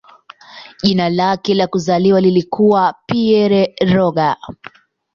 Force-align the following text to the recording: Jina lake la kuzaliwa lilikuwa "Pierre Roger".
Jina 0.83 1.09
lake 1.09 1.53
la 1.55 1.67
kuzaliwa 1.67 2.21
lilikuwa 2.21 2.95
"Pierre 3.05 3.75
Roger". 3.93 4.37